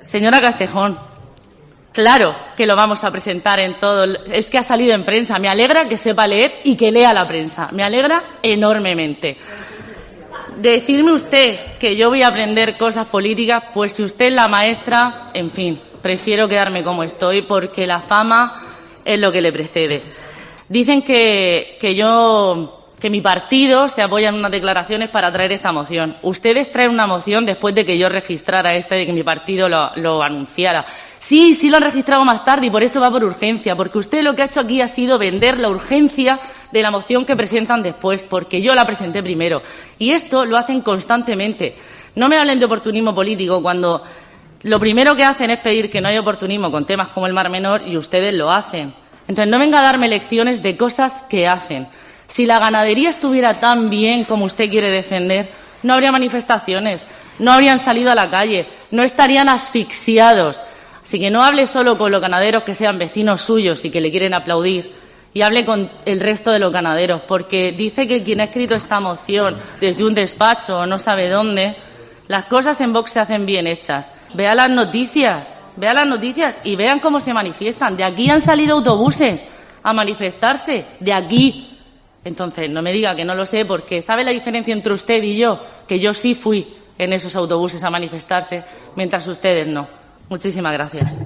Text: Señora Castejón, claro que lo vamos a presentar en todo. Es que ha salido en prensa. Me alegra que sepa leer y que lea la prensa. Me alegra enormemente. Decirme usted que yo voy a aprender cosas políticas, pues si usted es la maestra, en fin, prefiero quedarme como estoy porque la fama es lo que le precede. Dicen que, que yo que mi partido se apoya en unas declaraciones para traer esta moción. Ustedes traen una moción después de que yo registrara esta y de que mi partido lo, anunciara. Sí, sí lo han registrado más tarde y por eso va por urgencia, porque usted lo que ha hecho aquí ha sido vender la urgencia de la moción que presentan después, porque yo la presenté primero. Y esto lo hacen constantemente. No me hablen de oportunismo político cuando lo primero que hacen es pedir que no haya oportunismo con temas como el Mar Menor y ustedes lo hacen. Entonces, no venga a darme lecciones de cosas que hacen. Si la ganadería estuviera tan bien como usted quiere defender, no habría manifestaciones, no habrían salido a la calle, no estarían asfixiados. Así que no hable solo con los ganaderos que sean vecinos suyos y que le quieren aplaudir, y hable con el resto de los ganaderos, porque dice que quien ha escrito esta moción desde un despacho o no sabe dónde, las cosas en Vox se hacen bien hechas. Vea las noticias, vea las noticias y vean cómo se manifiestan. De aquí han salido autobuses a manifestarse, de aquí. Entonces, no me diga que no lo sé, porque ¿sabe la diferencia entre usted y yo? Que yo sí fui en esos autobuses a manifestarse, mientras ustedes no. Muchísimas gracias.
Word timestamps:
Señora 0.00 0.40
Castejón, 0.40 0.98
claro 1.92 2.34
que 2.56 2.66
lo 2.66 2.74
vamos 2.74 3.04
a 3.04 3.10
presentar 3.10 3.60
en 3.60 3.78
todo. 3.78 4.04
Es 4.32 4.48
que 4.48 4.58
ha 4.58 4.62
salido 4.62 4.94
en 4.94 5.04
prensa. 5.04 5.38
Me 5.38 5.48
alegra 5.48 5.88
que 5.88 5.96
sepa 5.96 6.26
leer 6.26 6.54
y 6.64 6.76
que 6.76 6.90
lea 6.90 7.12
la 7.12 7.26
prensa. 7.26 7.68
Me 7.72 7.84
alegra 7.84 8.38
enormemente. 8.42 9.36
Decirme 10.56 11.12
usted 11.12 11.74
que 11.78 11.96
yo 11.96 12.08
voy 12.08 12.22
a 12.22 12.28
aprender 12.28 12.76
cosas 12.76 13.06
políticas, 13.06 13.64
pues 13.72 13.92
si 13.92 14.02
usted 14.02 14.26
es 14.26 14.34
la 14.34 14.48
maestra, 14.48 15.28
en 15.32 15.48
fin, 15.50 15.80
prefiero 16.02 16.48
quedarme 16.48 16.82
como 16.82 17.02
estoy 17.02 17.42
porque 17.42 17.86
la 17.86 18.00
fama 18.00 18.62
es 19.04 19.18
lo 19.18 19.30
que 19.30 19.40
le 19.40 19.52
precede. 19.52 20.02
Dicen 20.68 21.02
que, 21.02 21.76
que 21.80 21.94
yo 21.94 22.79
que 23.00 23.10
mi 23.10 23.20
partido 23.20 23.88
se 23.88 24.02
apoya 24.02 24.28
en 24.28 24.34
unas 24.34 24.50
declaraciones 24.50 25.08
para 25.10 25.32
traer 25.32 25.52
esta 25.52 25.72
moción. 25.72 26.16
Ustedes 26.22 26.70
traen 26.70 26.90
una 26.90 27.06
moción 27.06 27.46
después 27.46 27.74
de 27.74 27.84
que 27.84 27.98
yo 27.98 28.08
registrara 28.08 28.74
esta 28.74 28.96
y 28.96 29.00
de 29.00 29.06
que 29.06 29.12
mi 29.12 29.22
partido 29.22 29.68
lo, 29.68 30.22
anunciara. 30.22 30.84
Sí, 31.18 31.54
sí 31.54 31.70
lo 31.70 31.78
han 31.78 31.84
registrado 31.84 32.24
más 32.24 32.44
tarde 32.44 32.66
y 32.66 32.70
por 32.70 32.82
eso 32.82 33.00
va 33.00 33.10
por 33.10 33.24
urgencia, 33.24 33.74
porque 33.74 33.98
usted 33.98 34.22
lo 34.22 34.34
que 34.34 34.42
ha 34.42 34.46
hecho 34.46 34.60
aquí 34.60 34.82
ha 34.82 34.88
sido 34.88 35.18
vender 35.18 35.58
la 35.58 35.70
urgencia 35.70 36.38
de 36.70 36.82
la 36.82 36.90
moción 36.90 37.24
que 37.24 37.36
presentan 37.36 37.82
después, 37.82 38.22
porque 38.22 38.60
yo 38.60 38.74
la 38.74 38.84
presenté 38.84 39.22
primero. 39.22 39.62
Y 39.98 40.12
esto 40.12 40.44
lo 40.44 40.58
hacen 40.58 40.80
constantemente. 40.80 41.74
No 42.14 42.28
me 42.28 42.38
hablen 42.38 42.58
de 42.58 42.66
oportunismo 42.66 43.14
político 43.14 43.62
cuando 43.62 44.02
lo 44.62 44.78
primero 44.78 45.16
que 45.16 45.24
hacen 45.24 45.50
es 45.50 45.60
pedir 45.60 45.90
que 45.90 46.02
no 46.02 46.08
haya 46.08 46.20
oportunismo 46.20 46.70
con 46.70 46.84
temas 46.84 47.08
como 47.08 47.26
el 47.26 47.32
Mar 47.32 47.48
Menor 47.48 47.82
y 47.86 47.96
ustedes 47.96 48.34
lo 48.34 48.50
hacen. 48.50 48.92
Entonces, 49.26 49.50
no 49.50 49.58
venga 49.58 49.78
a 49.80 49.82
darme 49.82 50.08
lecciones 50.08 50.62
de 50.62 50.76
cosas 50.76 51.22
que 51.30 51.46
hacen. 51.46 51.88
Si 52.30 52.46
la 52.46 52.60
ganadería 52.60 53.10
estuviera 53.10 53.54
tan 53.54 53.90
bien 53.90 54.22
como 54.22 54.44
usted 54.44 54.70
quiere 54.70 54.88
defender, 54.88 55.48
no 55.82 55.94
habría 55.94 56.12
manifestaciones, 56.12 57.04
no 57.40 57.50
habrían 57.50 57.80
salido 57.80 58.12
a 58.12 58.14
la 58.14 58.30
calle, 58.30 58.68
no 58.92 59.02
estarían 59.02 59.48
asfixiados. 59.48 60.60
Así 61.02 61.18
que 61.18 61.28
no 61.28 61.42
hable 61.42 61.66
solo 61.66 61.98
con 61.98 62.12
los 62.12 62.20
ganaderos 62.20 62.62
que 62.62 62.74
sean 62.74 62.98
vecinos 62.98 63.40
suyos 63.40 63.84
y 63.84 63.90
que 63.90 64.00
le 64.00 64.12
quieren 64.12 64.34
aplaudir, 64.34 64.94
y 65.34 65.42
hable 65.42 65.64
con 65.64 65.90
el 66.04 66.20
resto 66.20 66.52
de 66.52 66.60
los 66.60 66.72
ganaderos, 66.72 67.22
porque 67.26 67.72
dice 67.72 68.06
que 68.06 68.22
quien 68.22 68.40
ha 68.40 68.44
escrito 68.44 68.76
esta 68.76 69.00
moción 69.00 69.56
desde 69.80 70.04
un 70.04 70.14
despacho 70.14 70.78
o 70.78 70.86
no 70.86 71.00
sabe 71.00 71.28
dónde, 71.28 71.74
las 72.28 72.44
cosas 72.44 72.80
en 72.80 72.92
Vox 72.92 73.10
se 73.10 73.18
hacen 73.18 73.44
bien 73.44 73.66
hechas. 73.66 74.12
Vea 74.34 74.54
las 74.54 74.70
noticias, 74.70 75.56
vea 75.74 75.94
las 75.94 76.06
noticias 76.06 76.60
y 76.62 76.76
vean 76.76 77.00
cómo 77.00 77.20
se 77.20 77.34
manifiestan. 77.34 77.96
De 77.96 78.04
aquí 78.04 78.30
han 78.30 78.40
salido 78.40 78.76
autobuses 78.76 79.44
a 79.82 79.92
manifestarse, 79.92 80.86
de 81.00 81.12
aquí. 81.12 81.69
Entonces, 82.24 82.68
no 82.68 82.82
me 82.82 82.92
diga 82.92 83.14
que 83.14 83.24
no 83.24 83.34
lo 83.34 83.46
sé, 83.46 83.64
porque 83.64 84.02
¿sabe 84.02 84.24
la 84.24 84.30
diferencia 84.30 84.72
entre 84.72 84.92
usted 84.92 85.22
y 85.22 85.38
yo? 85.38 85.60
Que 85.86 85.98
yo 85.98 86.12
sí 86.12 86.34
fui 86.34 86.76
en 86.98 87.12
esos 87.12 87.34
autobuses 87.34 87.82
a 87.82 87.90
manifestarse, 87.90 88.62
mientras 88.94 89.26
ustedes 89.26 89.66
no. 89.66 89.88
Muchísimas 90.28 90.72
gracias. 90.74 91.16